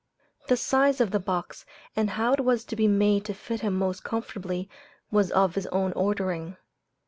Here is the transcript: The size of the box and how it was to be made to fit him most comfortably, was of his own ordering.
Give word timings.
The 0.47 0.57
size 0.57 0.99
of 0.99 1.11
the 1.11 1.19
box 1.19 1.63
and 1.95 2.09
how 2.09 2.33
it 2.33 2.43
was 2.43 2.63
to 2.65 2.75
be 2.75 2.87
made 2.87 3.23
to 3.25 3.35
fit 3.35 3.61
him 3.61 3.75
most 3.75 4.03
comfortably, 4.03 4.67
was 5.11 5.29
of 5.29 5.53
his 5.53 5.67
own 5.67 5.93
ordering. 5.93 6.57